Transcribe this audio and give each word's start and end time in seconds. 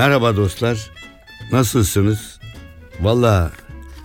Merhaba 0.00 0.36
dostlar. 0.36 0.90
Nasılsınız? 1.52 2.40
Valla 3.00 3.50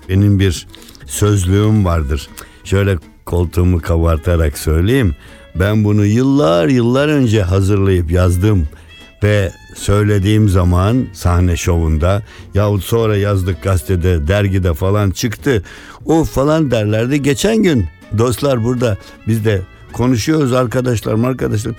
benim 0.09 0.39
bir 0.39 0.67
sözlüğüm 1.05 1.85
vardır. 1.85 2.29
Şöyle 2.63 2.97
koltuğumu 3.25 3.81
kabartarak 3.81 4.57
söyleyeyim. 4.57 5.15
Ben 5.55 5.83
bunu 5.83 6.05
yıllar 6.05 6.67
yıllar 6.67 7.07
önce 7.07 7.41
hazırlayıp 7.41 8.11
yazdım 8.11 8.67
ve 9.23 9.51
söylediğim 9.75 10.49
zaman 10.49 11.07
sahne 11.13 11.55
şovunda 11.55 12.23
yahut 12.53 12.83
sonra 12.83 13.17
yazdık 13.17 13.63
gazetede 13.63 14.27
dergide 14.27 14.73
falan 14.73 15.11
çıktı. 15.11 15.63
O 16.05 16.23
falan 16.23 16.71
derlerdi. 16.71 17.21
Geçen 17.21 17.63
gün 17.63 17.85
dostlar 18.17 18.63
burada 18.63 18.97
biz 19.27 19.45
de 19.45 19.61
konuşuyoruz 19.93 20.53
arkadaşlar 20.53 21.23
arkadaşlar. 21.23 21.73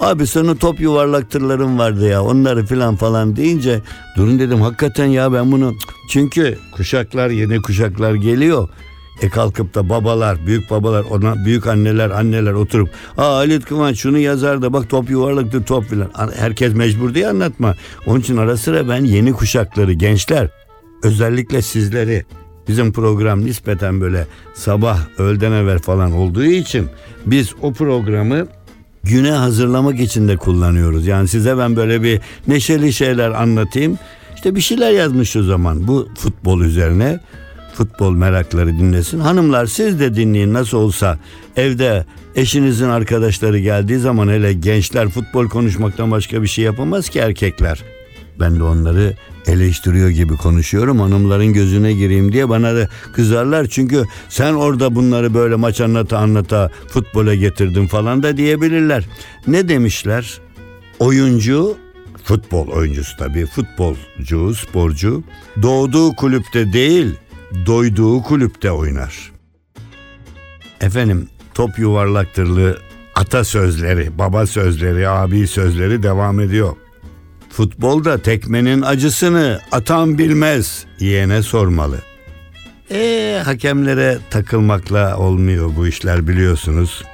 Abi 0.00 0.26
senin 0.26 0.56
top 0.56 0.80
yuvarlak 0.80 1.30
tırların 1.30 1.78
vardı 1.78 2.08
ya 2.08 2.22
onları 2.22 2.66
filan 2.66 2.96
falan 2.96 3.36
deyince 3.36 3.80
durun 4.16 4.38
dedim 4.38 4.60
hakikaten 4.60 5.06
ya 5.06 5.32
ben 5.32 5.52
bunu 5.52 5.74
çünkü 6.10 6.58
kuşaklar 6.72 7.30
yeni 7.30 7.62
kuşaklar 7.62 8.14
geliyor. 8.14 8.68
E 9.22 9.28
kalkıp 9.28 9.74
da 9.74 9.88
babalar, 9.88 10.46
büyük 10.46 10.70
babalar, 10.70 11.04
ona 11.10 11.44
büyük 11.44 11.66
anneler, 11.66 12.10
anneler 12.10 12.52
oturup 12.52 12.90
aa 13.16 13.36
Halit 13.36 13.64
Kıvanç 13.64 13.98
şunu 13.98 14.18
yazar 14.18 14.62
da 14.62 14.72
bak 14.72 14.90
top 14.90 15.10
yuvarlaktı 15.10 15.64
top 15.64 15.84
filan. 15.84 16.10
Herkes 16.36 16.74
mecbur 16.74 17.14
diye 17.14 17.28
anlatma. 17.28 17.74
Onun 18.06 18.20
için 18.20 18.36
ara 18.36 18.56
sıra 18.56 18.88
ben 18.88 19.04
yeni 19.04 19.32
kuşakları, 19.32 19.92
gençler, 19.92 20.48
özellikle 21.02 21.62
sizleri 21.62 22.24
bizim 22.68 22.92
program 22.92 23.44
nispeten 23.44 24.00
böyle 24.00 24.26
sabah 24.54 24.98
öğleden 25.18 25.52
evvel 25.52 25.78
falan 25.78 26.12
olduğu 26.12 26.44
için 26.44 26.88
biz 27.26 27.54
o 27.62 27.72
programı 27.72 28.46
güne 29.04 29.30
hazırlamak 29.30 30.00
için 30.00 30.28
de 30.28 30.36
kullanıyoruz. 30.36 31.06
Yani 31.06 31.28
size 31.28 31.58
ben 31.58 31.76
böyle 31.76 32.02
bir 32.02 32.20
neşeli 32.46 32.92
şeyler 32.92 33.30
anlatayım. 33.30 33.98
İşte 34.36 34.54
bir 34.54 34.60
şeyler 34.60 34.90
yazmış 34.90 35.36
o 35.36 35.42
zaman 35.42 35.88
bu 35.88 36.08
futbol 36.18 36.60
üzerine. 36.60 37.20
Futbol 37.74 38.12
merakları 38.12 38.68
dinlesin. 38.68 39.20
Hanımlar 39.20 39.66
siz 39.66 40.00
de 40.00 40.14
dinleyin 40.14 40.54
nasıl 40.54 40.78
olsa 40.78 41.18
evde 41.56 42.04
eşinizin 42.34 42.88
arkadaşları 42.88 43.58
geldiği 43.58 43.98
zaman 43.98 44.28
hele 44.28 44.52
gençler 44.52 45.08
futbol 45.08 45.48
konuşmaktan 45.48 46.10
başka 46.10 46.42
bir 46.42 46.46
şey 46.46 46.64
yapamaz 46.64 47.08
ki 47.08 47.18
erkekler. 47.18 47.82
Ben 48.40 48.58
de 48.58 48.62
onları 48.62 49.14
eleştiriyor 49.46 50.08
gibi 50.08 50.36
konuşuyorum. 50.36 51.00
Hanımların 51.00 51.52
gözüne 51.52 51.92
gireyim 51.92 52.32
diye 52.32 52.48
bana 52.48 52.74
da 52.74 52.88
kızarlar. 53.12 53.66
Çünkü 53.66 54.04
sen 54.28 54.54
orada 54.54 54.94
bunları 54.94 55.34
böyle 55.34 55.54
maç 55.56 55.80
anlata 55.80 56.18
anlata 56.18 56.70
futbola 56.88 57.34
getirdin 57.34 57.86
falan 57.86 58.22
da 58.22 58.36
diyebilirler. 58.36 59.04
Ne 59.46 59.68
demişler? 59.68 60.40
Oyuncu 60.98 61.76
futbol 62.24 62.68
oyuncusu 62.68 63.16
tabii 63.16 63.46
futbolcu, 63.46 64.54
sporcu 64.54 65.22
doğduğu 65.62 66.12
kulüpte 66.16 66.72
değil 66.72 67.14
doyduğu 67.66 68.22
kulüpte 68.22 68.70
oynar. 68.70 69.32
Efendim 70.80 71.28
top 71.54 71.78
yuvarlaktırlı 71.78 72.78
ata 73.14 73.44
sözleri, 73.44 74.18
baba 74.18 74.46
sözleri, 74.46 75.08
abi 75.08 75.46
sözleri 75.46 76.02
devam 76.02 76.40
ediyor. 76.40 76.76
Futbolda 77.50 78.18
tekmenin 78.18 78.82
acısını 78.82 79.60
atan 79.72 80.18
bilmez 80.18 80.84
yeğene 81.00 81.42
sormalı. 81.42 81.98
E 82.90 83.42
hakemlere 83.44 84.18
takılmakla 84.30 85.16
olmuyor 85.18 85.70
bu 85.76 85.86
işler 85.86 86.28
biliyorsunuz. 86.28 87.04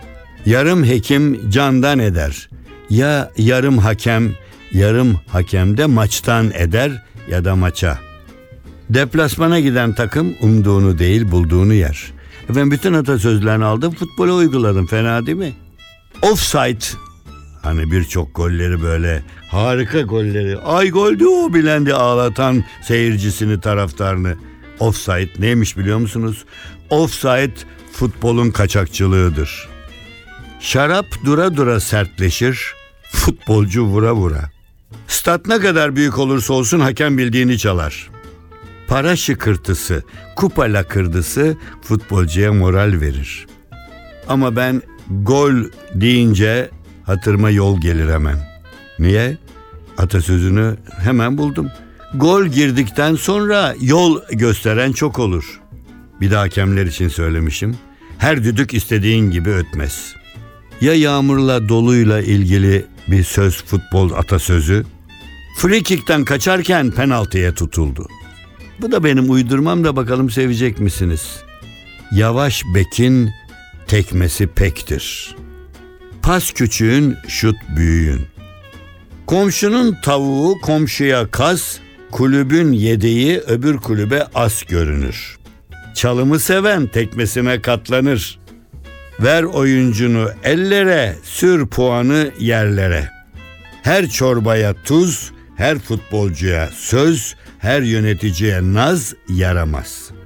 Yarım 0.47 0.85
hekim 0.85 1.51
candan 1.51 1.99
eder. 1.99 2.49
Ya 2.91 3.31
yarım 3.39 3.79
hakem, 3.79 4.33
yarım 4.73 5.21
hakem 5.29 5.77
de 5.77 5.87
maçtan 5.87 6.51
eder 6.55 7.05
ya 7.31 7.45
da 7.45 7.57
maça. 7.57 7.99
Deplasmana 8.91 9.61
giden 9.61 9.95
takım 9.95 10.35
umduğunu 10.43 10.99
değil 10.99 11.31
bulduğunu 11.31 11.75
yer. 11.75 12.13
Ben 12.57 12.71
bütün 12.71 12.93
atasözlerini 12.93 13.65
aldım 13.65 13.93
futbola 13.93 14.35
uyguladım 14.35 14.87
fena 14.87 15.27
değil 15.27 15.39
mi? 15.39 15.53
Offside 16.23 16.85
Hani 17.67 17.91
birçok 17.91 18.35
golleri 18.35 18.83
böyle 18.83 19.23
harika 19.49 20.01
golleri. 20.01 20.59
Ay 20.59 20.91
goldü 20.91 21.27
o 21.27 21.55
bilendi 21.55 21.95
ağlatan 21.95 22.65
seyircisini 22.83 23.61
taraftarını. 23.61 24.37
Offside 24.79 25.31
neymiş 25.39 25.79
biliyor 25.79 25.99
musunuz? 25.99 26.45
Offside 26.91 27.55
futbolun 27.93 28.51
kaçakçılığıdır. 28.51 29.69
Şarap 30.61 31.07
dura 31.25 31.57
dura 31.57 31.81
sertleşir, 31.81 32.75
futbolcu 33.13 33.85
vura 33.85 34.15
vura. 34.15 34.51
Stat 35.09 35.47
ne 35.47 35.59
kadar 35.61 35.97
büyük 35.97 36.19
olursa 36.19 36.55
olsun 36.55 36.81
hakem 36.81 37.19
bildiğini 37.19 37.59
çalar. 37.59 38.11
Para 38.89 39.17
şıkırtısı, 39.17 40.03
kupa 40.37 40.63
lakırdısı 40.63 41.57
futbolcuya 41.83 42.53
moral 42.53 43.01
verir. 43.01 43.47
Ama 44.29 44.57
ben 44.57 44.83
gol 45.11 45.55
deyince 45.95 46.71
hatırıma 47.07 47.51
yol 47.51 47.81
gelir 47.81 48.13
hemen. 48.13 48.37
Niye? 48.99 49.39
Atasözünü 49.99 50.77
hemen 50.99 51.39
buldum. 51.39 51.71
Gol 52.15 52.47
girdikten 52.47 53.15
sonra 53.15 53.75
yol 53.81 54.21
gösteren 54.33 54.93
çok 54.93 55.19
olur. 55.19 55.61
Bir 56.21 56.31
de 56.31 56.37
hakemler 56.37 56.87
için 56.87 57.09
söylemişim. 57.09 57.77
Her 58.19 58.45
düdük 58.45 58.75
istediğin 58.75 59.31
gibi 59.31 59.51
ötmez. 59.51 60.15
Ya 60.81 60.95
yağmurla 60.95 61.69
doluyla 61.69 62.21
ilgili 62.21 62.87
bir 63.09 63.25
söz 63.25 63.65
futbol 63.65 64.13
atasözü. 64.13 64.85
Free 65.59 65.83
kick'ten 65.83 66.25
kaçarken 66.25 66.91
penaltıya 66.91 67.55
tutuldu. 67.55 68.09
Bu 68.81 68.93
da 68.93 69.05
benim 69.05 69.31
uydurmam 69.31 69.85
da 69.85 69.97
bakalım 69.97 70.31
sevecek 70.31 70.81
misiniz? 70.81 71.41
Yavaş 72.13 72.63
bekin 72.75 73.31
tekmesi 73.87 74.47
pektir.'' 74.47 75.46
Pas 76.27 76.53
küçüğün, 76.53 77.17
şut 77.29 77.57
büyüğün. 77.77 78.27
Komşunun 79.27 79.97
tavuğu 80.03 80.61
komşuya 80.61 81.31
kas, 81.31 81.79
kulübün 82.11 82.73
yedeği 82.73 83.39
öbür 83.39 83.77
kulübe 83.77 84.23
as 84.35 84.63
görünür. 84.63 85.39
Çalımı 85.95 86.39
seven 86.39 86.87
tekmesine 86.87 87.63
katlanır. 87.63 88.39
Ver 89.21 89.43
oyuncunu 89.43 90.31
ellere, 90.45 91.17
sür 91.23 91.67
puanı 91.67 92.31
yerlere. 92.39 93.11
Her 93.83 94.09
çorbaya 94.09 94.75
tuz, 94.83 95.33
her 95.57 95.79
futbolcuya 95.79 96.71
söz, 96.75 97.37
her 97.59 97.83
yöneticiye 97.83 98.61
naz 98.63 99.15
yaramaz.'' 99.29 100.26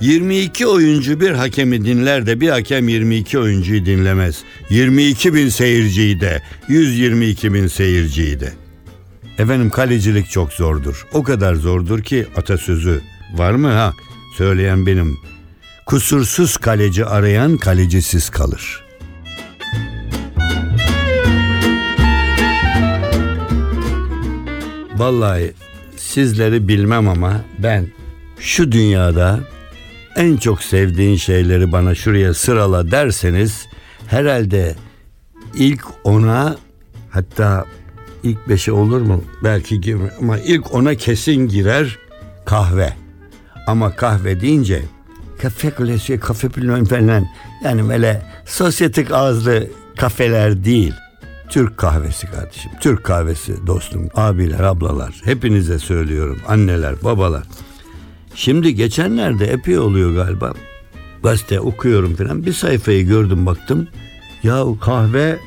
22 0.00 0.66
oyuncu 0.66 1.20
bir 1.20 1.30
hakemi 1.30 1.84
dinler 1.84 2.26
de 2.26 2.40
bir 2.40 2.48
hakem 2.48 2.88
22 2.88 3.38
oyuncuyu 3.38 3.86
dinlemez. 3.86 4.42
22 4.70 5.34
bin 5.34 5.48
seyirciyi 5.48 6.20
de, 6.20 6.42
122 6.68 7.54
bin 7.54 7.66
seyirciyi 7.66 8.40
de. 8.40 8.52
Efendim 9.38 9.70
kalecilik 9.70 10.30
çok 10.30 10.52
zordur. 10.52 11.06
O 11.12 11.22
kadar 11.22 11.54
zordur 11.54 12.02
ki 12.02 12.26
atasözü 12.36 13.00
var 13.34 13.52
mı 13.52 13.68
ha? 13.68 13.94
Söyleyen 14.36 14.86
benim. 14.86 15.18
Kusursuz 15.86 16.56
kaleci 16.56 17.04
arayan 17.04 17.56
kalecisiz 17.56 18.30
kalır. 18.30 18.84
Vallahi 24.96 25.52
sizleri 25.96 26.68
bilmem 26.68 27.08
ama 27.08 27.44
ben 27.58 27.86
şu 28.38 28.72
dünyada 28.72 29.40
en 30.16 30.36
çok 30.36 30.62
sevdiğin 30.62 31.16
şeyleri 31.16 31.72
bana 31.72 31.94
şuraya 31.94 32.34
sırala 32.34 32.90
derseniz 32.90 33.66
herhalde 34.06 34.76
ilk 35.54 35.84
ona 36.04 36.56
hatta 37.10 37.64
ilk 38.22 38.48
beşe 38.48 38.72
olur 38.72 39.00
mu 39.00 39.24
belki 39.44 39.80
girme 39.80 40.10
ama 40.20 40.38
ilk 40.38 40.74
ona 40.74 40.94
kesin 40.94 41.48
girer 41.48 41.98
kahve. 42.44 42.92
Ama 43.66 43.96
kahve 43.96 44.40
deyince 44.40 44.82
kafe 45.42 45.70
kulesi, 45.70 46.20
kafe 46.20 46.54
bilmem 46.54 46.84
falan 46.84 47.26
yani 47.64 47.88
böyle 47.88 48.22
sosyetik 48.46 49.10
ağızlı 49.10 49.66
kafeler 49.96 50.64
değil. 50.64 50.94
Türk 51.48 51.78
kahvesi 51.78 52.26
kardeşim. 52.26 52.70
Türk 52.80 53.04
kahvesi 53.04 53.66
dostum, 53.66 54.08
abiler, 54.14 54.60
ablalar. 54.60 55.20
Hepinize 55.24 55.78
söylüyorum. 55.78 56.38
Anneler, 56.48 57.02
babalar. 57.02 57.42
Şimdi 58.34 58.74
geçenlerde 58.74 59.46
epey 59.46 59.78
oluyor 59.78 60.14
galiba. 60.14 60.52
Gazete 61.22 61.60
okuyorum 61.60 62.16
falan. 62.16 62.46
Bir 62.46 62.52
sayfayı 62.52 63.06
gördüm 63.06 63.46
baktım. 63.46 63.88
Ya 64.42 64.64
kahve 64.80 65.38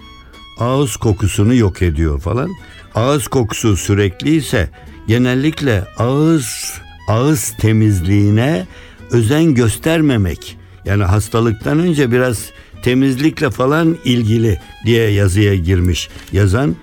ağız 0.60 0.96
kokusunu 0.96 1.56
yok 1.56 1.82
ediyor 1.82 2.20
falan. 2.20 2.50
Ağız 2.96 3.28
kokusu 3.28 3.78
sürekli 3.78 4.36
ise 4.36 4.70
genellikle 5.08 5.84
ağız 5.98 6.74
ağız 7.08 7.54
temizliğine 7.58 8.68
özen 9.12 9.54
göstermemek. 9.54 10.58
Yani 10.86 11.04
hastalıktan 11.04 11.80
önce 11.80 12.12
biraz 12.12 12.50
temizlikle 12.84 13.50
falan 13.50 13.98
ilgili 14.06 14.60
diye 14.86 15.10
yazıya 15.10 15.56
girmiş. 15.56 16.10
Yazan 16.32 16.76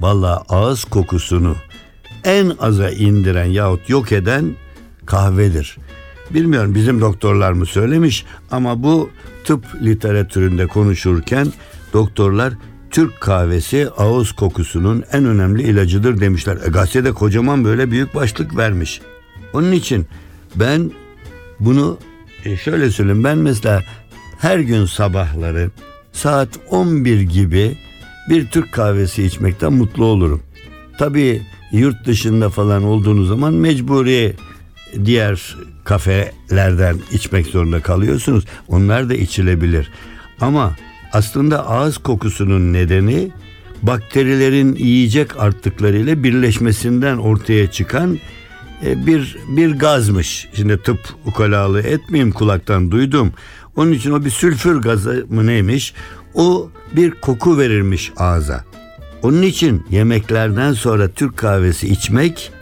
valla 0.00 0.44
ağız 0.48 0.84
kokusunu 0.84 1.56
en 2.24 2.52
aza 2.58 2.90
indiren 2.90 3.44
yahut 3.44 3.88
yok 3.88 4.12
eden 4.12 4.56
kahvedir. 5.10 5.76
Bilmiyorum 6.30 6.74
bizim 6.74 7.00
doktorlar 7.00 7.52
mı 7.52 7.66
söylemiş 7.66 8.24
ama 8.50 8.82
bu 8.82 9.10
tıp 9.44 9.64
literatüründe 9.82 10.66
konuşurken 10.66 11.52
doktorlar 11.92 12.52
Türk 12.90 13.20
kahvesi 13.20 13.88
ağız 13.96 14.32
kokusunun 14.32 15.04
en 15.12 15.24
önemli 15.24 15.62
ilacıdır 15.62 16.20
demişler. 16.20 16.58
E, 16.66 16.70
gazetede 16.70 17.12
kocaman 17.12 17.64
böyle 17.64 17.90
büyük 17.90 18.14
başlık 18.14 18.56
vermiş. 18.56 19.00
Onun 19.52 19.72
için 19.72 20.06
ben 20.56 20.90
bunu 21.60 21.98
e, 22.44 22.56
şöyle 22.56 22.90
söyleyeyim 22.90 23.24
ben 23.24 23.38
mesela 23.38 23.82
her 24.38 24.58
gün 24.58 24.86
sabahları 24.86 25.70
saat 26.12 26.48
11 26.70 27.20
gibi 27.20 27.78
bir 28.28 28.46
Türk 28.46 28.72
kahvesi 28.72 29.22
içmekten 29.22 29.72
mutlu 29.72 30.04
olurum. 30.04 30.42
Tabii 30.98 31.42
yurt 31.72 32.06
dışında 32.06 32.50
falan 32.50 32.82
olduğunuz 32.82 33.28
zaman 33.28 33.54
mecburi 33.54 34.34
diğer 35.04 35.56
kafelerden 35.84 36.96
içmek 37.12 37.46
zorunda 37.46 37.80
kalıyorsunuz. 37.82 38.44
Onlar 38.68 39.08
da 39.08 39.14
içilebilir. 39.14 39.90
Ama 40.40 40.76
aslında 41.12 41.68
ağız 41.68 41.98
kokusunun 41.98 42.72
nedeni 42.72 43.30
bakterilerin 43.82 44.74
yiyecek 44.74 45.40
arttıklarıyla 45.40 46.22
birleşmesinden 46.22 47.16
ortaya 47.16 47.70
çıkan 47.70 48.18
e, 48.84 49.06
bir 49.06 49.36
bir 49.48 49.70
gazmış. 49.70 50.48
Şimdi 50.52 50.82
tıp 50.82 51.00
ukalalığı 51.26 51.82
etmeyeyim 51.82 52.32
kulaktan 52.32 52.90
duydum. 52.90 53.32
Onun 53.76 53.92
için 53.92 54.10
o 54.10 54.24
bir 54.24 54.30
sülfür 54.30 54.76
gazı 54.82 55.26
mı 55.28 55.46
neymiş? 55.46 55.94
O 56.34 56.70
bir 56.96 57.10
koku 57.10 57.58
verirmiş 57.58 58.12
ağza. 58.16 58.64
Onun 59.22 59.42
için 59.42 59.86
yemeklerden 59.90 60.72
sonra 60.72 61.08
Türk 61.08 61.36
kahvesi 61.36 61.88
içmek 61.88 62.52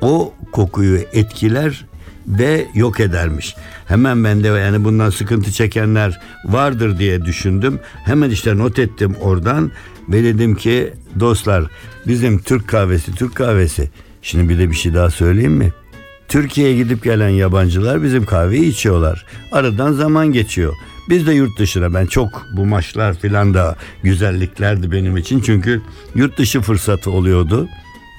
o 0.00 0.34
kokuyu 0.52 0.98
etkiler 1.12 1.84
ve 2.28 2.66
yok 2.74 3.00
edermiş. 3.00 3.56
Hemen 3.86 4.24
ben 4.24 4.44
de 4.44 4.48
yani 4.48 4.84
bundan 4.84 5.10
sıkıntı 5.10 5.52
çekenler 5.52 6.20
vardır 6.44 6.98
diye 6.98 7.24
düşündüm. 7.24 7.80
Hemen 8.04 8.30
işte 8.30 8.58
not 8.58 8.78
ettim 8.78 9.16
oradan 9.20 9.70
ve 10.08 10.24
dedim 10.24 10.54
ki 10.54 10.92
dostlar 11.20 11.64
bizim 12.06 12.38
Türk 12.38 12.68
kahvesi 12.68 13.14
Türk 13.14 13.34
kahvesi. 13.34 13.90
Şimdi 14.22 14.48
bir 14.48 14.58
de 14.58 14.70
bir 14.70 14.76
şey 14.76 14.94
daha 14.94 15.10
söyleyeyim 15.10 15.52
mi? 15.52 15.72
Türkiye'ye 16.28 16.76
gidip 16.76 17.04
gelen 17.04 17.28
yabancılar 17.28 18.02
bizim 18.02 18.24
kahveyi 18.24 18.64
içiyorlar. 18.64 19.26
Aradan 19.52 19.92
zaman 19.92 20.32
geçiyor. 20.32 20.74
Biz 21.08 21.26
de 21.26 21.32
yurt 21.32 21.58
dışına 21.58 21.94
ben 21.94 22.06
çok 22.06 22.46
bu 22.56 22.66
maçlar 22.66 23.18
filan 23.18 23.54
da 23.54 23.76
güzelliklerdi 24.02 24.92
benim 24.92 25.16
için. 25.16 25.40
Çünkü 25.40 25.82
yurt 26.14 26.38
dışı 26.38 26.60
fırsatı 26.60 27.10
oluyordu. 27.10 27.68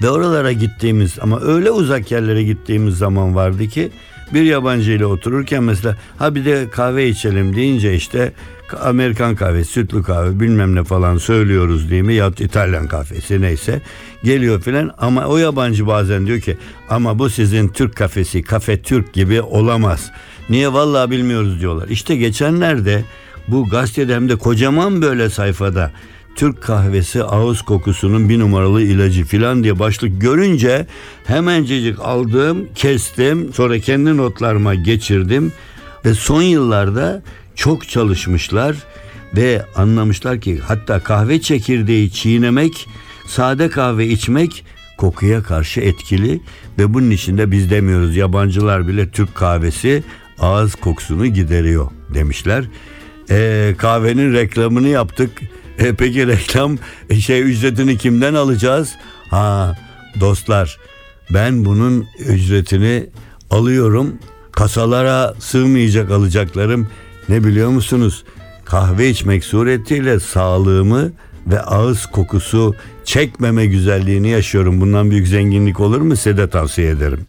Ve 0.02 0.10
oralara 0.10 0.52
gittiğimiz 0.52 1.18
ama 1.20 1.40
öyle 1.40 1.70
uzak 1.70 2.10
yerlere 2.10 2.42
gittiğimiz 2.42 2.98
zaman 2.98 3.34
vardı 3.34 3.68
ki 3.68 3.90
bir 4.34 4.42
yabancı 4.42 4.90
ile 4.90 5.06
otururken 5.06 5.62
mesela 5.62 5.96
ha 6.18 6.34
bir 6.34 6.44
de 6.44 6.70
kahve 6.70 7.08
içelim 7.08 7.56
deyince 7.56 7.94
işte 7.94 8.32
Amerikan 8.80 9.36
kahvesi, 9.36 9.70
sütlü 9.70 10.02
kahve 10.02 10.40
bilmem 10.40 10.74
ne 10.74 10.84
falan 10.84 11.16
söylüyoruz 11.16 11.90
değil 11.90 12.02
mi? 12.02 12.14
Ya 12.14 12.32
İtalyan 12.38 12.88
kahvesi 12.88 13.40
neyse 13.40 13.80
geliyor 14.24 14.62
filan 14.62 14.90
ama 14.98 15.26
o 15.26 15.36
yabancı 15.36 15.86
bazen 15.86 16.26
diyor 16.26 16.40
ki 16.40 16.56
ama 16.90 17.18
bu 17.18 17.30
sizin 17.30 17.68
Türk 17.68 17.96
kafesi, 17.96 18.42
kafe 18.42 18.82
Türk 18.82 19.12
gibi 19.12 19.42
olamaz. 19.42 20.10
Niye 20.48 20.72
vallahi 20.72 21.10
bilmiyoruz 21.10 21.60
diyorlar. 21.60 21.88
İşte 21.88 22.16
geçenlerde 22.16 23.04
bu 23.48 23.68
gazetede 23.68 24.14
hem 24.14 24.28
de 24.28 24.36
kocaman 24.36 25.02
böyle 25.02 25.30
sayfada 25.30 25.90
Türk 26.36 26.62
kahvesi 26.62 27.24
ağız 27.24 27.62
kokusunun 27.62 28.28
bir 28.28 28.38
numaralı 28.38 28.82
ilacı 28.82 29.24
filan 29.24 29.64
diye 29.64 29.78
başlık 29.78 30.20
görünce 30.20 30.86
hemencecik 31.24 32.00
aldım, 32.00 32.68
kestim, 32.74 33.52
sonra 33.52 33.78
kendi 33.78 34.16
notlarıma 34.16 34.74
geçirdim 34.74 35.52
ve 36.04 36.14
son 36.14 36.42
yıllarda 36.42 37.22
çok 37.54 37.88
çalışmışlar 37.88 38.76
ve 39.36 39.64
anlamışlar 39.76 40.40
ki 40.40 40.58
hatta 40.58 41.00
kahve 41.00 41.40
çekirdeği 41.40 42.12
çiğnemek, 42.12 42.88
sade 43.26 43.70
kahve 43.70 44.06
içmek 44.06 44.64
kokuya 44.98 45.42
karşı 45.42 45.80
etkili 45.80 46.40
ve 46.78 46.94
bunun 46.94 47.10
için 47.10 47.38
de 47.38 47.50
biz 47.50 47.70
demiyoruz 47.70 48.16
yabancılar 48.16 48.88
bile 48.88 49.10
Türk 49.10 49.34
kahvesi 49.34 50.02
ağız 50.38 50.74
kokusunu 50.74 51.26
gideriyor 51.26 51.90
demişler. 52.14 52.64
E, 53.30 53.74
kahvenin 53.78 54.32
reklamını 54.32 54.88
yaptık. 54.88 55.30
E, 55.78 55.94
peki 55.94 56.26
reklam 56.26 56.78
e, 57.10 57.20
şey 57.20 57.40
ücretini 57.42 57.98
kimden 57.98 58.34
alacağız? 58.34 58.94
Ha 59.30 59.76
dostlar 60.20 60.78
ben 61.34 61.64
bunun 61.64 62.06
ücretini 62.18 63.06
alıyorum. 63.50 64.18
Kasalara 64.52 65.34
sığmayacak 65.38 66.10
alacaklarım 66.10 66.88
ne 67.28 67.44
biliyor 67.44 67.70
musunuz? 67.70 68.24
Kahve 68.64 69.08
içmek 69.08 69.44
suretiyle 69.44 70.20
sağlığımı 70.20 71.12
ve 71.46 71.60
ağız 71.60 72.06
kokusu 72.06 72.74
çekmeme 73.04 73.66
güzelliğini 73.66 74.28
yaşıyorum. 74.28 74.80
Bundan 74.80 75.10
büyük 75.10 75.28
zenginlik 75.28 75.80
olur 75.80 76.00
mu 76.00 76.16
size 76.16 76.36
de 76.36 76.50
tavsiye 76.50 76.90
ederim. 76.90 77.26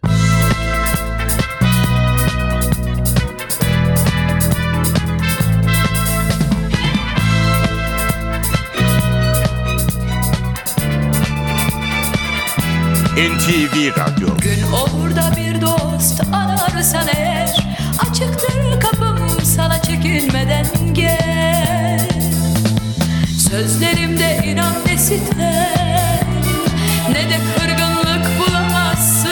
NTV 13.21 13.99
Radyo. 13.99 14.27
Gün 14.37 14.71
olur 14.71 15.15
da 15.15 15.31
bir 15.37 15.61
dost 15.61 16.21
ararsan 16.33 17.07
eğer 17.15 17.55
Açıktır 17.99 18.79
kapım 18.79 19.45
sana 19.45 19.81
çekinmeden 19.81 20.65
gel. 20.93 22.09
Sözlerimde 23.49 24.41
inan 24.45 24.73
ne 24.87 24.97
sitem 24.97 26.27
Ne 27.09 27.29
de 27.29 27.37
kırgınlık 27.57 28.27
bulamazsın. 28.39 29.31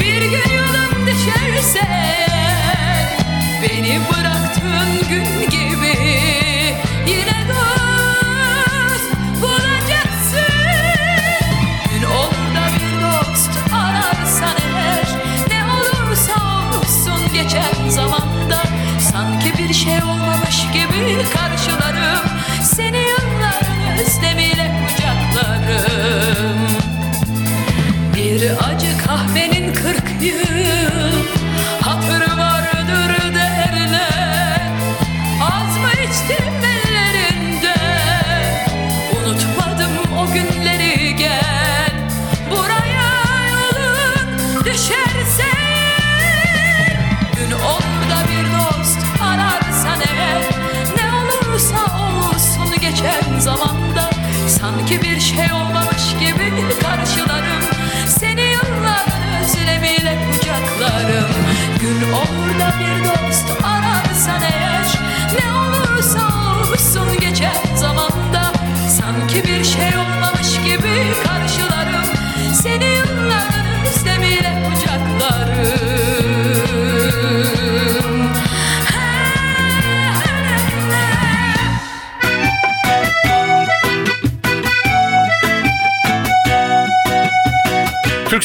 Bir 0.00 0.20
gün 0.22 0.54
yolum 0.56 1.06
düşerse 1.06 1.88
Beni 3.62 4.00
bıraktığın 4.10 5.08
gün 5.08 5.50
gibi 5.50 5.96
Yine 7.06 7.48
dost 7.48 7.75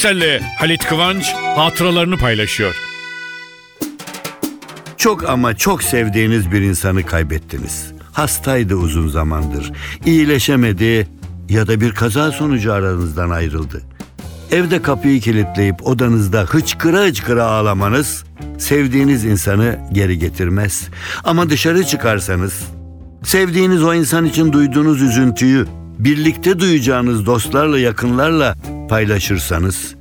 Türkcell'le 0.01 0.41
Halit 0.60 0.86
Kıvanç 0.86 1.34
hatıralarını 1.34 2.17
paylaşıyor. 2.17 2.75
Çok 4.98 5.29
ama 5.29 5.58
çok 5.58 5.84
sevdiğiniz 5.84 6.51
bir 6.51 6.62
insanı 6.62 7.05
kaybettiniz. 7.05 7.91
Hastaydı 8.12 8.75
uzun 8.75 9.08
zamandır. 9.08 9.72
İyileşemedi 10.05 11.08
ya 11.50 11.67
da 11.67 11.81
bir 11.81 11.91
kaza 11.91 12.31
sonucu 12.31 12.74
aranızdan 12.74 13.29
ayrıldı. 13.29 13.81
Evde 14.51 14.81
kapıyı 14.81 15.22
kilitleyip 15.22 15.88
odanızda 15.88 16.41
hıçkıra 16.41 17.03
hıçkıra 17.03 17.46
ağlamanız 17.46 18.24
sevdiğiniz 18.58 19.25
insanı 19.25 19.79
geri 19.91 20.20
getirmez. 20.20 20.89
Ama 21.24 21.50
dışarı 21.50 21.84
çıkarsanız 21.84 22.63
sevdiğiniz 23.24 23.84
o 23.84 23.93
insan 23.93 24.25
için 24.25 24.53
duyduğunuz 24.53 25.01
üzüntüyü 25.01 25.67
birlikte 26.00 26.60
duyacağınız 26.60 27.25
dostlarla 27.25 27.79
yakınlarla 27.79 28.55
paylaşırsanız 28.91 29.95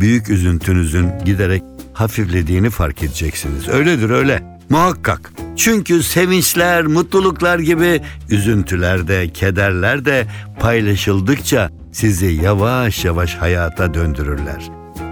büyük 0.00 0.30
üzüntünüzün 0.30 1.10
giderek 1.24 1.62
hafiflediğini 1.92 2.70
fark 2.70 3.02
edeceksiniz. 3.02 3.68
Öyledir 3.68 4.10
öyle. 4.10 4.42
Muhakkak. 4.70 5.32
Çünkü 5.56 6.02
sevinçler, 6.02 6.86
mutluluklar 6.86 7.58
gibi 7.58 8.02
üzüntüler 8.30 9.08
de, 9.08 9.28
kederler 9.28 10.04
de 10.04 10.26
paylaşıldıkça 10.60 11.70
sizi 11.92 12.26
yavaş 12.26 13.04
yavaş 13.04 13.34
hayata 13.34 13.94
döndürürler. 13.94 14.70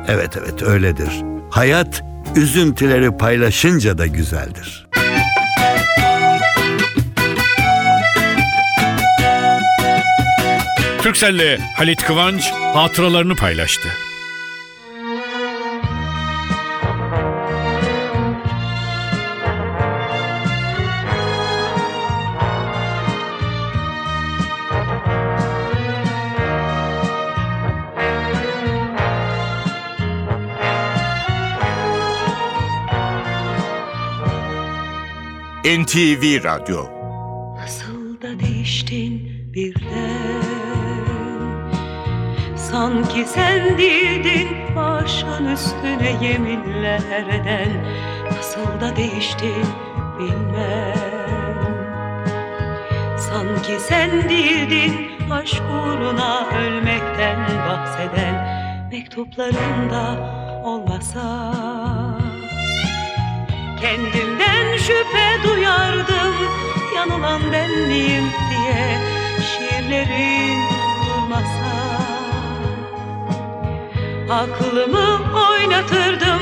Evet 0.09 0.37
evet 0.37 0.63
öyledir. 0.63 1.23
Hayat 1.51 2.05
üzüntüleri 2.37 3.17
paylaşınca 3.17 3.99
da 3.99 4.07
güzeldir. 4.07 4.87
Türkcell'le 11.05 11.59
Halit 11.77 12.03
Kıvanç 12.03 12.51
hatıralarını 12.51 13.37
paylaştı. 13.37 13.89
NTV 35.65 36.45
Radyo 36.45 36.87
Nasıl 37.57 38.23
da 38.23 38.41
değiştin 38.41 39.31
birden 39.55 40.54
Sanki 42.75 43.25
sen 43.25 43.79
değildin 43.79 44.49
başın 44.77 45.47
üstüne 45.47 46.27
yeminlerden. 46.27 47.69
Nasıl 48.37 48.81
da 48.81 48.97
değiştin 48.97 49.67
bilmem. 50.19 50.95
Sanki 53.19 53.81
sen 53.81 54.29
değildin 54.29 55.11
aşk 55.31 55.63
uğruna 55.71 56.47
ölmekten 56.59 57.39
bahseden. 57.69 58.35
Mektuplarında 58.93 60.17
olmasa. 60.65 61.53
Kendimden 63.81 64.77
şüphe 64.77 65.49
duyardım 65.49 66.35
Yanılan 66.97 67.41
ben 67.53 67.71
miyim? 67.71 68.25
diye 68.51 68.99
Şiirlerin 69.39 70.59
durmasa 71.07 71.74
Aklımı 74.31 75.21
oynatırdım 75.51 76.41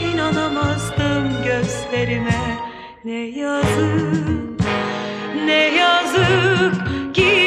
inanamazdım 0.00 1.44
gözlerime. 1.44 2.58
Ne 3.04 3.12
yazık 3.12 4.60
ne 5.46 5.74
yazık 5.74 6.74
ki 7.14 7.43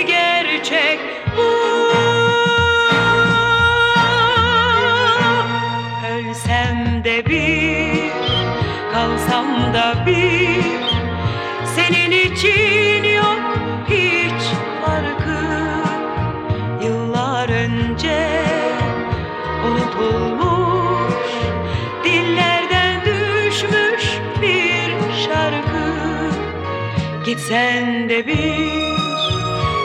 Gitsen 27.48 28.10
de 28.10 28.28
bir 28.28 28.98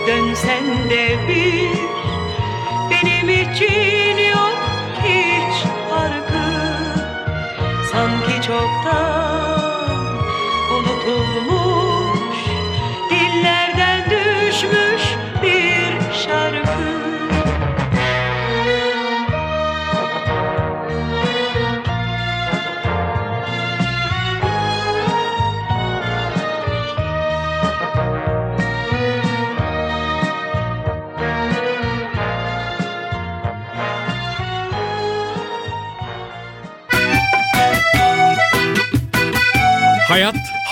dönsen 0.07 0.91
de 0.91 1.29
bir. 1.29 1.71
Benim 2.91 3.29
için 3.29 4.19
yok 4.19 4.59
hiç 5.03 5.67
farkı. 5.91 6.47
Sanki 7.93 8.47
çoktan 8.47 8.82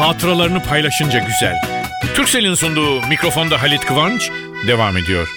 hatıralarını 0.00 0.62
paylaşınca 0.62 1.19
güzel. 1.19 1.54
Türkcell'in 2.14 2.54
sunduğu 2.54 3.07
mikrofonda 3.07 3.62
Halit 3.62 3.85
Kıvanç 3.85 4.30
devam 4.66 4.97
ediyor. 4.97 5.28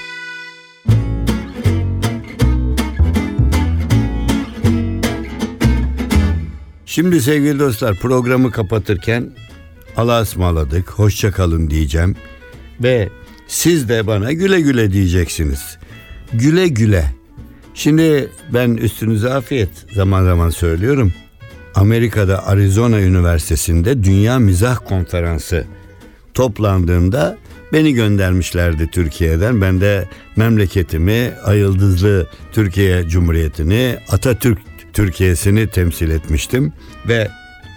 Şimdi 6.85 7.21
sevgili 7.21 7.59
dostlar 7.59 7.95
programı 7.95 8.51
kapatırken 8.51 9.31
Allah'a 9.97 10.21
ısmarladık, 10.21 10.89
hoşça 10.89 11.31
kalın 11.31 11.69
diyeceğim. 11.69 12.15
Ve 12.79 13.09
siz 13.47 13.89
de 13.89 14.07
bana 14.07 14.31
güle 14.31 14.61
güle 14.61 14.91
diyeceksiniz. 14.91 15.77
Güle 16.33 16.67
güle. 16.67 17.05
Şimdi 17.73 18.29
ben 18.53 18.69
üstünüze 18.69 19.33
afiyet 19.33 19.69
zaman 19.93 20.23
zaman 20.23 20.49
söylüyorum. 20.49 21.13
Amerika'da 21.75 22.47
Arizona 22.47 23.01
Üniversitesi'nde 23.01 24.03
Dünya 24.03 24.39
Mizah 24.39 24.77
Konferansı 24.85 25.65
toplandığında 26.33 27.37
beni 27.73 27.93
göndermişlerdi 27.93 28.87
Türkiye'den. 28.91 29.61
Ben 29.61 29.81
de 29.81 30.09
memleketimi, 30.35 31.33
Ayıldızlı 31.43 32.27
Türkiye 32.51 33.07
Cumhuriyeti'ni, 33.07 33.97
Atatürk 34.09 34.57
Türkiye'sini 34.93 35.67
temsil 35.67 36.09
etmiştim. 36.09 36.73
Ve 37.07 37.27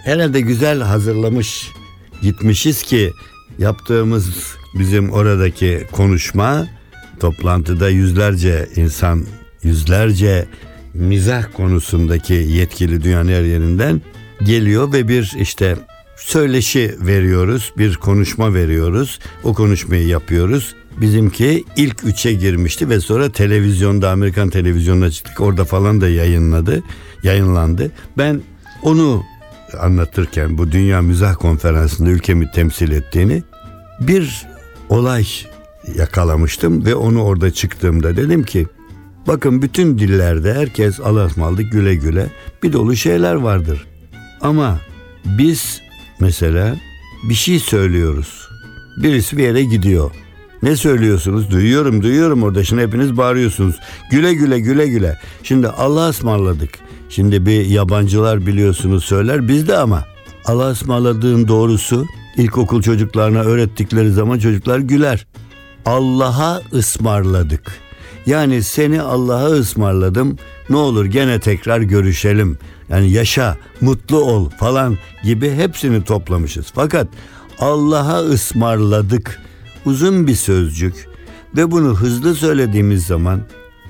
herhalde 0.03 0.41
güzel 0.41 0.81
hazırlamış 0.81 1.71
gitmişiz 2.21 2.83
ki 2.83 3.11
yaptığımız 3.59 4.55
bizim 4.79 5.11
oradaki 5.11 5.87
konuşma 5.91 6.67
toplantıda 7.19 7.89
yüzlerce 7.89 8.69
insan, 8.75 9.25
yüzlerce 9.63 10.45
mizah 10.93 11.43
konusundaki 11.53 12.33
yetkili 12.33 13.03
dünyanın 13.03 13.29
her 13.29 13.43
yerinden 13.43 14.01
geliyor 14.43 14.93
ve 14.93 15.07
bir 15.07 15.35
işte 15.39 15.75
söyleşi 16.17 16.95
veriyoruz, 16.99 17.73
bir 17.77 17.95
konuşma 17.95 18.53
veriyoruz. 18.53 19.19
O 19.43 19.53
konuşmayı 19.53 20.07
yapıyoruz. 20.07 20.75
Bizimki 21.01 21.63
ilk 21.75 22.03
üçe 22.03 22.33
girmişti 22.33 22.89
ve 22.89 22.99
sonra 22.99 23.31
televizyonda 23.31 24.11
Amerikan 24.11 24.49
televizyonuna 24.49 25.11
çıktık. 25.11 25.41
Orada 25.41 25.65
falan 25.65 26.01
da 26.01 26.09
yayınladı, 26.09 26.83
yayınlandı. 27.23 27.91
Ben 28.17 28.41
onu 28.83 29.23
anlatırken 29.79 30.57
bu 30.57 30.71
Dünya 30.71 31.01
Mizah 31.01 31.35
Konferansı'nda 31.35 32.09
ülkemi 32.09 32.51
temsil 32.51 32.91
ettiğini 32.91 33.43
bir 33.99 34.45
olay 34.89 35.27
yakalamıştım 35.95 36.85
ve 36.85 36.95
onu 36.95 37.23
orada 37.23 37.51
çıktığımda 37.51 38.15
dedim 38.15 38.43
ki 38.43 38.67
bakın 39.27 39.61
bütün 39.61 39.97
dillerde 39.97 40.53
herkes 40.53 40.99
alasmaldık 40.99 41.71
güle 41.71 41.95
güle 41.95 42.27
bir 42.63 42.73
dolu 42.73 42.95
şeyler 42.95 43.35
vardır. 43.35 43.87
Ama 44.41 44.79
biz 45.25 45.81
mesela 46.19 46.75
bir 47.23 47.33
şey 47.33 47.59
söylüyoruz. 47.59 48.47
Birisi 48.97 49.37
bir 49.37 49.43
yere 49.43 49.63
gidiyor. 49.63 50.11
Ne 50.63 50.75
söylüyorsunuz? 50.75 51.51
Duyuyorum 51.51 52.03
duyuyorum 52.03 52.43
orada. 52.43 52.63
Şimdi 52.63 52.81
hepiniz 52.81 53.17
bağırıyorsunuz. 53.17 53.75
Güle 54.11 54.33
güle 54.33 54.59
güle 54.59 54.87
güle. 54.87 55.19
Şimdi 55.43 55.67
Allah'a 55.67 56.09
ısmarladık. 56.09 56.69
Şimdi 57.09 57.45
bir 57.45 57.65
yabancılar 57.65 58.45
biliyorsunuz 58.45 59.03
söyler. 59.03 59.47
Biz 59.47 59.67
de 59.67 59.77
ama 59.77 60.05
Allah'a 60.45 60.71
ısmarladığın 60.71 61.47
doğrusu 61.47 62.05
ilkokul 62.37 62.81
çocuklarına 62.81 63.39
öğrettikleri 63.41 64.11
zaman 64.11 64.39
çocuklar 64.39 64.79
güler. 64.79 65.27
Allah'a 65.85 66.61
ısmarladık. 66.73 67.86
Yani 68.27 68.63
seni 68.63 69.01
Allah'a 69.01 69.47
ısmarladım. 69.47 70.37
Ne 70.69 70.75
olur 70.75 71.05
gene 71.05 71.39
tekrar 71.39 71.81
görüşelim. 71.81 72.57
Yani 72.89 73.11
yaşa, 73.11 73.57
mutlu 73.81 74.17
ol 74.17 74.49
falan 74.49 74.97
gibi 75.23 75.51
hepsini 75.51 76.03
toplamışız. 76.03 76.71
Fakat 76.75 77.07
Allah'a 77.59 78.19
ısmarladık. 78.19 79.41
Uzun 79.85 80.27
bir 80.27 80.35
sözcük 80.35 81.07
ve 81.57 81.71
bunu 81.71 81.95
hızlı 81.95 82.35
söylediğimiz 82.35 83.05
zaman 83.05 83.41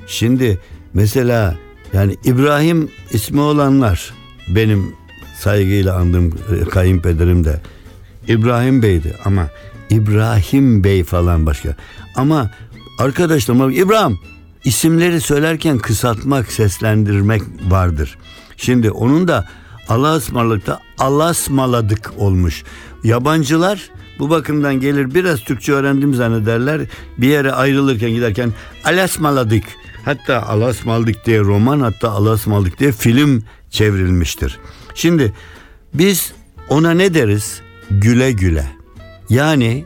şimdi 0.08 0.60
mesela 0.94 1.56
yani 1.94 2.16
İbrahim 2.24 2.90
ismi 3.12 3.42
olanlar 3.42 4.14
benim 4.48 4.94
saygıyla 5.40 5.96
andığım 5.96 6.34
kayınpederim 6.70 7.44
de 7.44 7.62
İbrahim 8.28 8.82
Bey'di 8.82 9.16
ama 9.26 9.50
İbrahim 9.90 10.84
Bey 10.84 11.04
falan 11.04 11.46
başka. 11.46 11.76
Ama 12.16 12.52
arkadaşlarım 12.98 13.72
İbrahim 13.72 14.20
isimleri 14.64 15.22
söylerken 15.22 15.78
kısaltmak, 15.78 16.52
seslendirmek 16.52 17.42
vardır. 17.70 18.18
Şimdi 18.58 18.92
onun 18.92 19.28
da 19.28 19.46
Allah'a 19.90 20.16
ısmarladıkta 20.16 20.80
Allah'a 20.98 21.30
ısmarladık 21.30 22.14
olmuş. 22.18 22.64
Yabancılar 23.04 23.90
bu 24.20 24.30
bakımdan 24.30 24.80
gelir 24.80 25.14
biraz 25.14 25.40
Türkçe 25.40 25.74
öğrendim 25.74 26.14
zannederler. 26.14 26.82
Bir 27.18 27.28
yere 27.28 27.52
ayrılırken 27.52 28.10
giderken 28.10 28.54
Allah'a 28.84 29.06
ısmarladık. 29.06 29.64
Hatta 30.06 30.42
Allah'a 30.42 30.70
ısmarladık 30.70 31.26
diye 31.26 31.40
roman 31.40 31.80
hatta 31.80 32.12
Allah'a 32.12 32.34
ısmarladık 32.34 32.80
diye 32.80 32.92
film 32.92 33.44
çevrilmiştir. 33.70 34.60
Şimdi 34.96 35.34
biz 35.94 36.34
ona 36.70 36.92
ne 36.92 37.14
deriz? 37.14 37.62
Güle 37.92 38.32
güle. 38.32 38.66
Yani 39.30 39.86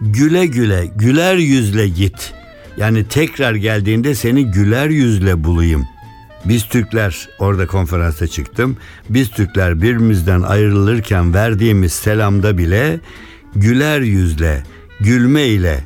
güle 0.00 0.46
güle, 0.46 0.90
güler 0.96 1.36
yüzle 1.36 1.88
git. 1.88 2.34
Yani 2.76 3.08
tekrar 3.08 3.54
geldiğinde 3.54 4.14
seni 4.14 4.50
güler 4.50 4.88
yüzle 4.88 5.44
bulayım. 5.44 5.86
Biz 6.44 6.64
Türkler 6.64 7.28
orada 7.38 7.66
konferansta 7.66 8.26
çıktım. 8.26 8.76
Biz 9.08 9.30
Türkler 9.30 9.82
birbirimizden 9.82 10.42
ayrılırken 10.42 11.34
verdiğimiz 11.34 11.92
selamda 11.92 12.58
bile 12.58 13.00
güler 13.54 14.00
yüzle, 14.00 14.62
gülme 15.00 15.46
ile 15.46 15.84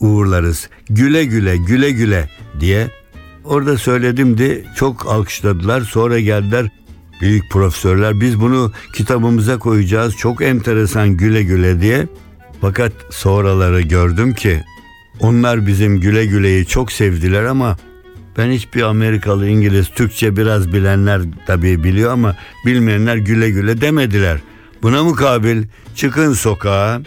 uğurlarız. 0.00 0.68
Güle 0.90 1.24
güle, 1.24 1.56
güle 1.56 1.90
güle 1.90 2.28
diye 2.60 2.88
orada 3.44 3.78
söyledim 3.78 4.38
de 4.38 4.64
çok 4.76 5.06
alkışladılar. 5.06 5.80
Sonra 5.80 6.20
geldiler 6.20 6.68
büyük 7.20 7.50
profesörler 7.50 8.20
biz 8.20 8.40
bunu 8.40 8.72
kitabımıza 8.94 9.58
koyacağız. 9.58 10.16
Çok 10.16 10.42
enteresan 10.42 11.08
güle 11.08 11.42
güle 11.42 11.80
diye. 11.80 12.08
Fakat 12.60 12.92
sonraları 13.10 13.80
gördüm 13.80 14.34
ki 14.34 14.64
onlar 15.20 15.66
bizim 15.66 16.00
güle 16.00 16.26
güleyi 16.26 16.66
çok 16.66 16.92
sevdiler 16.92 17.44
ama 17.44 17.76
ben 18.38 18.50
hiçbir 18.50 18.82
Amerikalı, 18.82 19.48
İngiliz, 19.48 19.88
Türkçe 19.88 20.36
biraz 20.36 20.72
bilenler 20.72 21.22
tabii 21.46 21.84
biliyor 21.84 22.12
ama 22.12 22.36
bilmeyenler 22.66 23.16
güle 23.16 23.50
güle 23.50 23.80
demediler. 23.80 24.38
Buna 24.82 25.04
mukabil 25.04 25.64
çıkın 25.94 26.32
sokağa. 26.32 27.00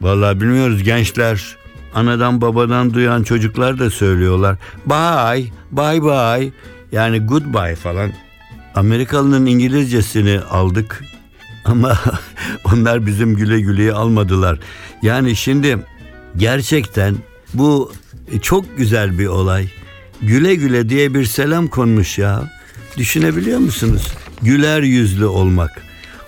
Vallahi 0.00 0.40
bilmiyoruz 0.40 0.82
gençler. 0.82 1.56
Anadan 1.94 2.40
babadan 2.40 2.94
duyan 2.94 3.22
çocuklar 3.22 3.78
da 3.78 3.90
söylüyorlar. 3.90 4.56
Bye, 4.86 5.44
bye 5.72 6.02
bye. 6.02 6.52
Yani 6.92 7.18
goodbye 7.18 7.74
falan. 7.74 8.12
Amerikalı'nın 8.74 9.46
İngilizcesini 9.46 10.40
aldık. 10.50 11.04
Ama 11.64 11.98
onlar 12.64 13.06
bizim 13.06 13.36
güle 13.36 13.60
güleyi 13.60 13.92
almadılar. 13.92 14.58
Yani 15.02 15.36
şimdi 15.36 15.78
gerçekten 16.36 17.14
bu 17.58 17.92
çok 18.42 18.78
güzel 18.78 19.18
bir 19.18 19.26
olay. 19.26 19.68
Güle 20.22 20.54
güle 20.54 20.88
diye 20.88 21.14
bir 21.14 21.24
selam 21.24 21.68
konmuş 21.68 22.18
ya. 22.18 22.52
Düşünebiliyor 22.96 23.58
musunuz? 23.58 24.12
Güler 24.42 24.82
yüzlü 24.82 25.26
olmak. 25.26 25.70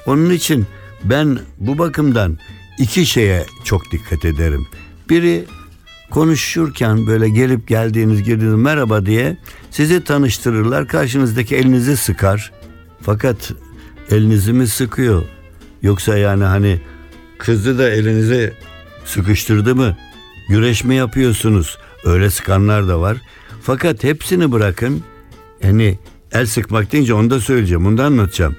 Onun 0.07 0.31
için 0.31 0.67
ben 1.05 1.38
bu 1.59 1.79
bakımdan 1.79 2.38
iki 2.79 3.07
şeye 3.07 3.47
çok 3.64 3.93
dikkat 3.93 4.25
ederim. 4.25 4.67
Biri 5.11 5.45
konuşurken 6.11 7.07
böyle 7.07 7.29
gelip 7.29 7.69
geldiğiniz 7.69 8.23
girdiğiniz 8.23 8.55
merhaba 8.55 9.07
diye 9.07 9.37
sizi 9.71 10.05
tanıştırırlar. 10.05 10.88
Karşınızdaki 10.88 11.57
elinizi 11.57 11.97
sıkar. 11.97 12.53
Fakat 13.03 13.53
elinizi 14.11 14.53
mi 14.53 14.67
sıkıyor? 14.67 15.25
Yoksa 15.83 16.19
yani 16.19 16.45
hani 16.45 16.81
kızı 17.38 17.79
da 17.79 17.91
elinizi 17.91 18.53
sıkıştırdı 19.05 19.75
mı? 19.75 19.97
Güreş 20.48 20.84
mi 20.84 20.94
yapıyorsunuz? 20.94 21.78
Öyle 22.04 22.30
sıkanlar 22.30 22.88
da 22.88 23.00
var. 23.00 23.16
Fakat 23.62 24.04
hepsini 24.04 24.52
bırakın. 24.52 25.02
Yani 25.62 25.98
el 26.32 26.46
sıkmak 26.46 26.92
deyince 26.92 27.14
onu 27.14 27.30
da 27.30 27.40
söyleyeceğim. 27.40 27.87
Onu 27.87 27.98
da 27.98 28.04
anlatacağım. 28.04 28.56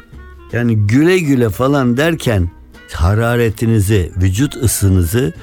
Yani 0.53 0.77
güle 0.77 1.19
güle 1.19 1.49
falan 1.49 1.97
derken 1.97 2.49
hararetinizi, 2.93 4.11
vücut 4.21 4.55
ısınızı 4.55 5.33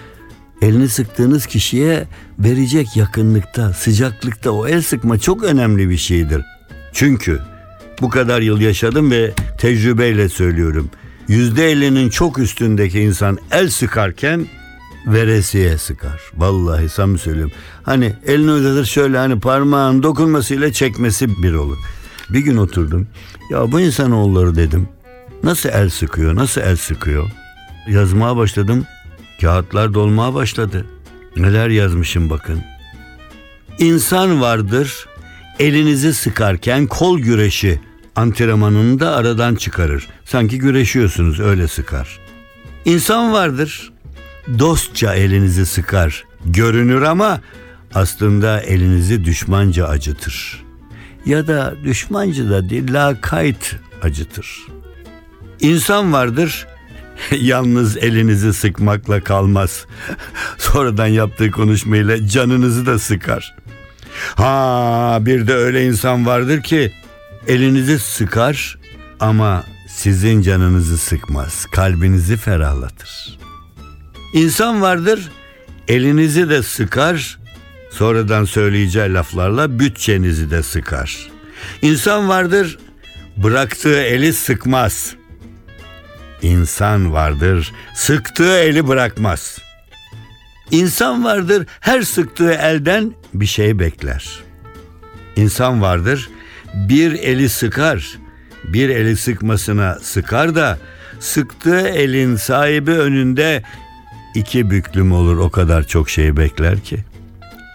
elini 0.62 0.88
sıktığınız 0.88 1.46
kişiye 1.46 2.06
verecek 2.38 2.96
yakınlıkta, 2.96 3.72
sıcaklıkta 3.72 4.50
o 4.50 4.66
el 4.66 4.82
sıkma 4.82 5.18
çok 5.18 5.44
önemli 5.44 5.90
bir 5.90 5.96
şeydir. 5.96 6.42
Çünkü 6.92 7.40
bu 8.00 8.10
kadar 8.10 8.40
yıl 8.40 8.60
yaşadım 8.60 9.10
ve 9.10 9.32
tecrübeyle 9.58 10.28
söylüyorum. 10.28 10.90
Yüzde 11.28 11.70
ellinin 11.70 12.10
çok 12.10 12.38
üstündeki 12.38 13.00
insan 13.00 13.38
el 13.50 13.68
sıkarken 13.70 14.46
veresiye 15.06 15.78
sıkar. 15.78 16.20
Vallahi 16.36 16.88
samimi 16.88 17.18
söylüyorum. 17.18 17.52
Hani 17.82 18.12
elini 18.26 18.50
uzatır 18.52 18.84
şöyle 18.84 19.18
hani 19.18 19.40
parmağın 19.40 20.02
dokunmasıyla 20.02 20.72
çekmesi 20.72 21.42
bir 21.42 21.54
olur. 21.54 21.78
Bir 22.30 22.40
gün 22.40 22.56
oturdum. 22.56 23.06
Ya 23.50 23.72
bu 23.72 23.80
insanoğulları 23.80 24.56
dedim. 24.56 24.88
Nasıl 25.42 25.68
el 25.68 25.88
sıkıyor, 25.88 26.34
nasıl 26.34 26.60
el 26.60 26.76
sıkıyor? 26.76 27.30
Yazmaya 27.88 28.36
başladım. 28.36 28.86
Kağıtlar 29.40 29.94
dolmaya 29.94 30.34
başladı. 30.34 30.84
Neler 31.36 31.68
yazmışım 31.68 32.30
bakın. 32.30 32.62
İnsan 33.78 34.40
vardır, 34.40 35.06
elinizi 35.58 36.14
sıkarken 36.14 36.86
kol 36.86 37.18
güreşi 37.18 37.80
antrenmanını 38.16 39.00
da 39.00 39.16
aradan 39.16 39.54
çıkarır. 39.54 40.08
Sanki 40.24 40.58
güreşiyorsunuz 40.58 41.40
öyle 41.40 41.68
sıkar. 41.68 42.18
İnsan 42.84 43.32
vardır, 43.32 43.92
dostça 44.58 45.14
elinizi 45.14 45.66
sıkar. 45.66 46.24
Görünür 46.44 47.02
ama 47.02 47.40
aslında 47.94 48.60
elinizi 48.60 49.24
düşmanca 49.24 49.86
acıtır. 49.86 50.64
Ya 51.26 51.46
da 51.46 51.74
düşmanca 51.84 52.50
da 52.50 52.70
değil, 52.70 52.94
lakayt 52.94 53.76
acıtır. 54.02 54.66
İnsan 55.60 56.12
vardır, 56.12 56.66
yalnız 57.40 57.96
elinizi 57.96 58.52
sıkmakla 58.52 59.20
kalmaz. 59.24 59.86
Sonradan 60.58 61.06
yaptığı 61.06 61.50
konuşmayla 61.50 62.28
canınızı 62.28 62.86
da 62.86 62.98
sıkar. 62.98 63.56
Ha 64.34 65.18
bir 65.20 65.46
de 65.46 65.54
öyle 65.54 65.86
insan 65.86 66.26
vardır 66.26 66.62
ki 66.62 66.92
elinizi 67.48 67.98
sıkar 67.98 68.78
ama 69.20 69.64
sizin 69.88 70.42
canınızı 70.42 70.98
sıkmaz. 70.98 71.66
Kalbinizi 71.72 72.36
ferahlatır. 72.36 73.38
İnsan 74.32 74.82
vardır 74.82 75.30
elinizi 75.88 76.50
de 76.50 76.62
sıkar 76.62 77.38
sonradan 77.90 78.44
söyleyeceği 78.44 79.12
laflarla 79.12 79.78
bütçenizi 79.78 80.50
de 80.50 80.62
sıkar. 80.62 81.28
İnsan 81.82 82.28
vardır 82.28 82.78
bıraktığı 83.36 84.00
eli 84.00 84.32
sıkmaz. 84.32 85.14
İnsan 86.42 87.12
vardır 87.12 87.72
sıktığı 87.94 88.58
eli 88.58 88.88
bırakmaz. 88.88 89.58
İnsan 90.70 91.24
vardır 91.24 91.66
her 91.80 92.02
sıktığı 92.02 92.52
elden 92.52 93.14
bir 93.34 93.46
şey 93.46 93.78
bekler. 93.78 94.40
İnsan 95.36 95.82
vardır 95.82 96.28
bir 96.74 97.12
eli 97.12 97.48
sıkar, 97.48 98.18
bir 98.64 98.88
eli 98.88 99.16
sıkmasına 99.16 99.98
sıkar 100.02 100.54
da 100.54 100.78
sıktığı 101.20 101.88
elin 101.88 102.36
sahibi 102.36 102.90
önünde 102.90 103.62
iki 104.36 104.70
büklüm 104.70 105.12
olur 105.12 105.36
o 105.36 105.50
kadar 105.50 105.86
çok 105.86 106.10
şey 106.10 106.36
bekler 106.36 106.80
ki. 106.80 106.98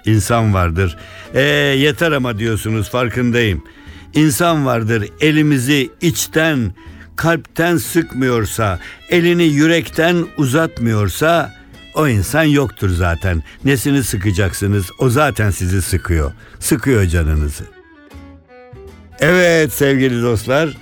İnsan 0.05 0.53
vardır. 0.53 0.97
E 1.33 1.41
yeter 1.77 2.11
ama 2.11 2.37
diyorsunuz 2.37 2.89
farkındayım. 2.89 3.63
İnsan 4.13 4.65
vardır 4.65 5.09
elimizi 5.21 5.89
içten, 6.01 6.73
kalpten 7.15 7.77
sıkmıyorsa, 7.77 8.79
elini 9.09 9.43
yürekten 9.43 10.25
uzatmıyorsa 10.37 11.53
o 11.95 12.07
insan 12.07 12.43
yoktur 12.43 12.89
zaten. 12.89 13.43
Nesini 13.65 14.03
sıkacaksınız? 14.03 14.85
O 14.99 15.09
zaten 15.09 15.49
sizi 15.51 15.81
sıkıyor. 15.81 16.31
Sıkıyor 16.59 17.05
canınızı. 17.05 17.63
Evet 19.19 19.73
sevgili 19.73 20.23
dostlar, 20.23 20.77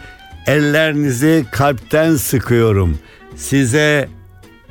ellerinizi 0.48 1.46
kalpten 1.52 2.16
sıkıyorum. 2.16 3.00
Size 3.36 4.10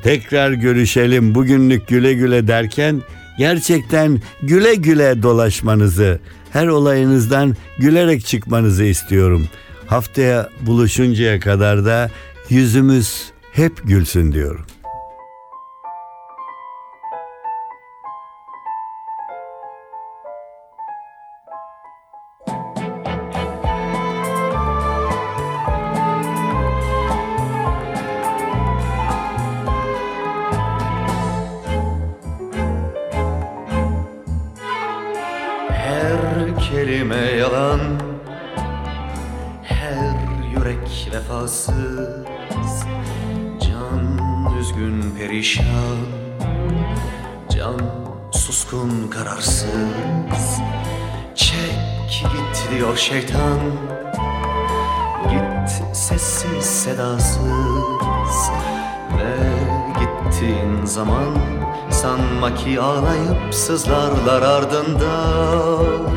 tekrar 0.08 0.52
görüşelim 0.52 1.34
bugünlük 1.34 1.88
güle 1.88 2.14
güle 2.14 2.46
derken 2.48 3.02
gerçekten 3.38 4.22
güle 4.42 4.74
güle 4.74 5.22
dolaşmanızı, 5.22 6.20
her 6.50 6.66
olayınızdan 6.66 7.56
gülerek 7.78 8.26
çıkmanızı 8.26 8.84
istiyorum. 8.84 9.48
Haftaya 9.86 10.48
buluşuncaya 10.60 11.40
kadar 11.40 11.84
da 11.84 12.10
yüzümüz 12.48 13.30
hep 13.52 13.72
gülsün 13.84 14.32
diyorum. 14.32 14.66
Diyor 52.70 52.96
şeytan. 52.96 53.60
Git 55.30 55.96
sessiz 55.96 56.64
sedasız. 56.64 58.50
Ve 59.18 59.34
gittiğin 60.00 60.84
zaman 60.84 61.34
Sanma 61.90 62.54
ki 62.54 62.80
ağlayıp 62.80 63.54
sızlarlar 63.54 64.42
ardından 64.42 66.08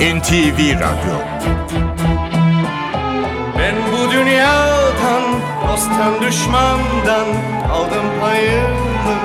NTV 0.00 0.80
Radyo. 0.80 1.16
Ben 3.58 3.74
bu 3.92 4.12
dünyadan, 4.12 5.22
dosttan 5.68 6.20
düşmandan 6.20 7.26
aldım 7.72 8.20
payımı. 8.20 9.16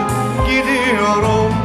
Gidiyorum 0.49 1.64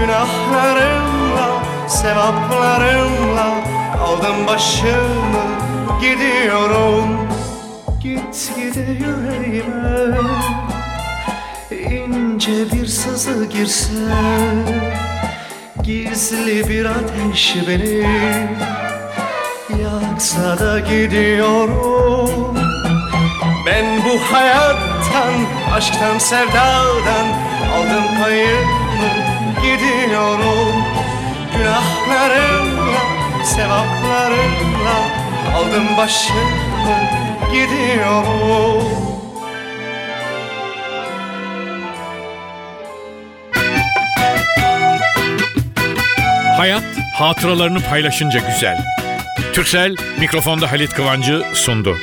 Günahlarımla, 0.00 1.62
sevaplarımla 1.88 3.46
aldım 4.02 4.46
başımı 4.46 5.44
gidiyorum. 6.00 7.28
Git 8.02 8.52
gide 8.56 8.80
yüreğime 8.80 10.20
ince 11.70 12.72
bir 12.72 12.86
sızı 12.86 13.44
girse 13.44 13.94
Gizli 15.82 16.68
bir 16.68 16.84
ateş 16.84 17.56
beni 17.68 18.06
Yaksa 19.82 20.58
da 20.58 20.78
gidiyorum. 20.78 22.56
Ben 23.66 24.04
bu 24.04 24.34
hayattan, 24.34 25.32
aşktan, 25.74 26.18
sevdadan 26.18 27.26
Aldım 27.76 28.22
payımı, 28.22 28.79
gidiyorum 29.62 30.84
Günahlarımla, 31.56 33.00
sevaplarımla 33.44 34.96
Aldım 35.54 35.96
başımı, 35.96 36.40
gidiyorum 37.52 39.10
Hayat 46.56 46.84
hatıralarını 47.14 47.80
paylaşınca 47.80 48.40
güzel. 48.40 48.84
Türksel 49.52 49.96
mikrofonda 50.18 50.72
Halit 50.72 50.94
Kıvancı 50.94 51.42
sundu. 51.54 51.96